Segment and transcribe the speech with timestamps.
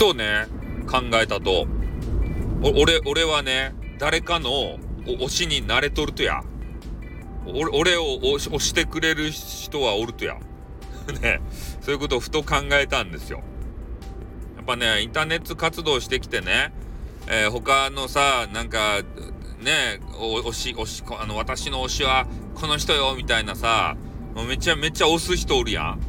[0.00, 0.46] とね、
[0.90, 1.66] 考えたと、
[2.62, 6.42] 俺、俺はね、誰かの推しになれとるとや。
[7.46, 10.38] 俺俺を推してくれる人はおるとや。
[11.20, 11.42] ね、
[11.82, 13.42] そういうことをふと考えたんですよ。
[14.56, 16.72] やっぱね、インターネット活動してきてね、
[17.26, 19.02] えー、他のさ、なんか、
[19.60, 23.98] ね、推し、推し、あの、私の推しはこの人よ、みたいなさ、
[24.48, 26.00] めちゃめちゃ推す人おるやん。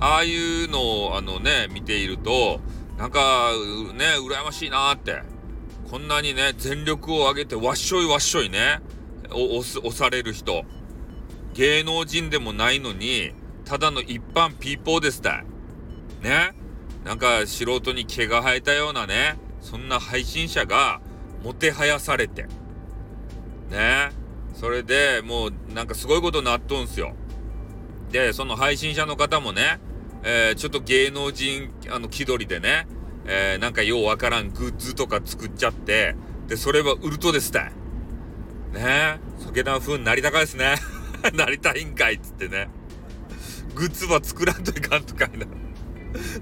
[0.00, 2.60] ああいうのを、あのね、見ていると、
[2.98, 3.52] なんか、
[3.94, 5.22] ね、羨ましいなーって。
[5.88, 8.80] こんなにね、全力を挙げてわっしょいわっしょいね、
[9.30, 10.64] 押す、押される人。
[11.54, 13.32] 芸能人でもないのに、
[13.64, 15.44] ただの一般ピーポーですたい。
[16.22, 16.52] ね？
[17.04, 21.00] なんか素人に毛が生えたようなね、そんな配信者が
[21.42, 22.46] もてはやされて。
[23.70, 24.10] ね？
[24.54, 27.14] それでもうなんかすごいことになっとんすよ。
[28.10, 29.78] で、その配信者の方もね、
[30.22, 32.86] えー、ちょっと芸能人、あの、気取りでね、
[33.26, 36.16] えー、なんかようわからんグッズとか作っちゃって、
[36.48, 37.64] で、それは売るとですたい。
[38.72, 40.76] ねえ、そげな風になりたかですね。
[41.34, 42.68] なりたいんかいっつってね。
[43.74, 45.46] グッズは作らんといかんとかいな。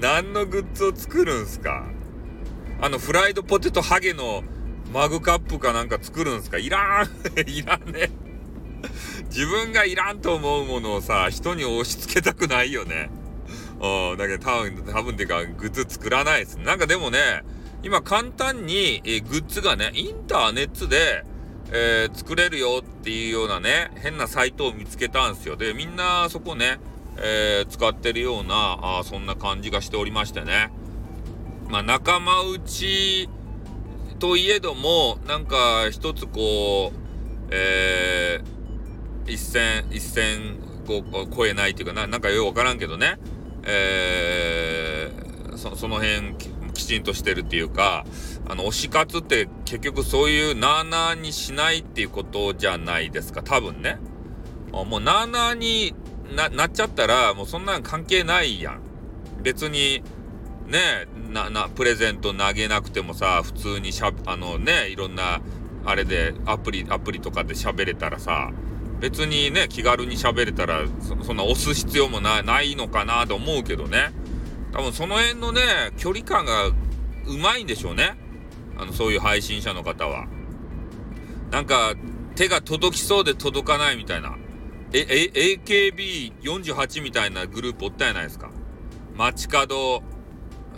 [0.00, 1.86] 何のグッズを作るんすか
[2.80, 4.44] あの、フライドポテトハゲの
[4.92, 7.08] マグカップかなんか作るんすかいらん
[7.46, 8.10] いらんね。
[9.30, 13.10] 自分がいらんと思うものをさ、人に押し付けたくないよね。
[14.18, 16.58] だけ多分、多分っていうか、グッズ作らないです。
[16.58, 17.42] なんかでもね、
[17.82, 21.24] 今簡単に、えグッズがね、インターネットで、
[21.70, 25.56] えー、作れるよっていうようなね、変なサイトを見つけたんですよ。
[25.56, 26.78] で、みんなそこね、
[27.18, 30.70] えー、使ってるような、あそんな感じがしておりましてね。
[31.68, 33.28] まあ、仲間内
[34.18, 36.98] といえども、なんか一つこう、
[37.50, 43.18] えー、一線、一線こう超えないっていうかな、なんかよくわからんけどね、
[43.64, 46.34] えー、そその辺
[46.74, 48.06] きちんとしてるっていうか、
[48.48, 53.98] あの、推し活って結局そういうなーなーにしないっていうことじゃないですか、多分ね。
[54.72, 55.94] もうなーなーに
[56.34, 58.80] な、なっちゃったら、もうそんなん関係ないやん。
[59.42, 60.02] 別に、
[60.66, 65.40] ね、な、な、プレゼント投げなくてもさ、普通にしゃ、あのね、いろんな、
[65.84, 68.50] あれで、アプリ、アプリとかで喋れたらさ、
[69.00, 74.12] 別にね、気軽に喋れたらそ、そんな押す必要もなないのかなと思うけどね。
[74.72, 75.62] 多分その辺のね、
[75.96, 76.74] 距離感がう
[77.40, 78.16] まいんでしょうね。
[78.76, 80.26] あの、そういう配信者の方は。
[81.50, 81.94] なんか、
[82.34, 84.36] 手が届きそうで届かないみたいな。
[84.92, 85.00] え、
[85.34, 88.50] え、AKB48 みたいなグループおったやないですか。
[89.16, 90.02] 街角、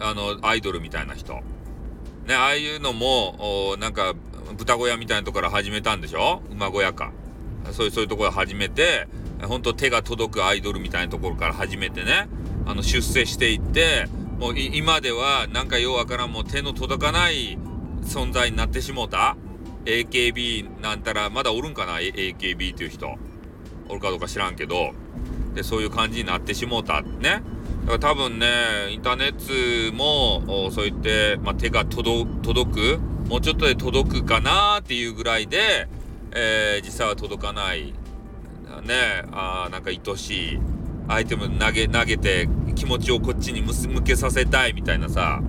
[0.00, 1.34] あの、アイドルみたいな人。
[2.26, 4.14] ね、ああいうのも、なんか、
[4.56, 7.12] 豚小屋みたいなとこから始めたんでしょ馬小屋か。
[7.70, 9.06] そういう、そういうところ始めて、
[9.42, 12.28] 本当手が届くアイドルみたいなところから始めてね、
[12.66, 14.06] あの、出世していって、
[14.38, 17.58] もう今ではなんかようわからんもう手の届かない
[18.02, 19.36] 存在になってしもうた
[19.84, 23.16] ?AKB なんたら、まだおるんかな ?AKB っていう人。
[23.88, 24.92] おるかどうか知らんけど、
[25.54, 27.42] で、そういう感じになってしもうたね。
[27.84, 28.46] だから多分ね、
[28.90, 32.26] インターネットも、そう言って、まあ、手が届
[32.72, 35.88] く、もうちょっとで届くかなっていうぐらいで、
[36.34, 37.92] えー、実際は届かない、
[38.84, 40.58] ね、あなんか愛しい。
[41.08, 45.42] アイテム投げ、投げて気持ちをこっちに向けさせたいみたいなさ、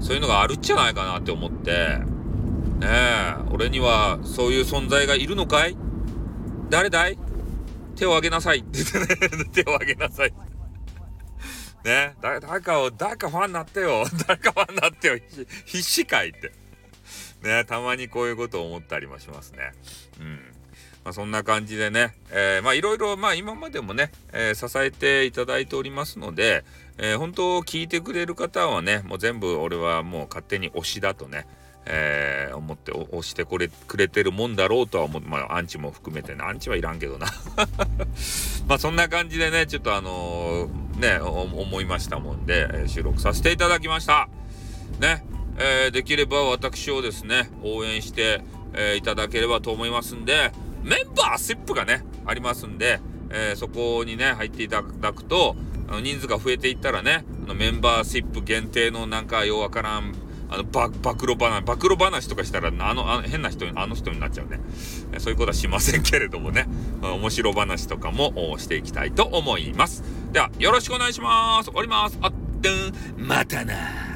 [0.00, 1.98] そういうのがあるんじゃないかなって思って、
[2.80, 5.76] ねえ、俺にはそういう存在がいるのかい？
[6.70, 7.18] 誰だい？
[7.96, 8.58] 手を挙げなさい。
[8.58, 10.34] って言ってね、手を挙げなさい。
[11.84, 14.04] ね、誰かを、誰かファンになってよ。
[14.26, 15.18] 誰かファンになってよ。
[15.66, 16.50] 必死かいって。
[17.44, 19.72] ね、たまにこういうことを思ったりもしますね。
[20.18, 20.54] うん。
[21.04, 26.64] まあ、そんな感じでね、えー、まあいろいろ、ま今までもね、えー、支えていただいておりますので、
[26.96, 31.46] えー、本当聞いてくれる方はね、もう全部俺はもう勝手に推しだとね、
[31.84, 35.22] えー、思って押してこれくれてるもんだろうとは思う。
[35.22, 37.26] まあ、アンチも含めてね、アンチはいらんけどな。
[38.66, 44.30] まあ、そんな感じでね、ちょっとあのー、ね、思いましたもんで、収録させていただきました。
[45.00, 45.22] ね、
[45.58, 48.42] えー、できれば私をですね、応援して、
[48.72, 50.52] えー、いただければと思いますんで、
[50.82, 55.56] メンバーシップがね、ありますんで、えー、そこにね、入っていただくと、
[55.88, 60.14] あの人数が増えていったらね、あのメンバーシップ限定のなんかようわからん、
[60.50, 64.60] あの、暴露話、暴露話とかしたら、あの、あの変な人に、あの人になっちゃうね。
[65.18, 66.66] そういうことはしませんけれどもね、
[67.02, 70.04] 面白話とかもしていきたいと思います。
[70.32, 71.66] では、よろしくお願いします。
[71.66, 72.18] 終わります。
[72.20, 74.13] あってん、またな